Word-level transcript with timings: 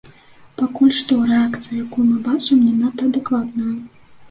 Пакуль 0.61 0.93
што 0.99 1.17
рэакцыя, 1.33 1.77
якую 1.85 2.07
мы 2.09 2.17
бачым, 2.31 2.65
не 2.67 2.73
надта 2.83 3.01
адэкватная. 3.13 3.73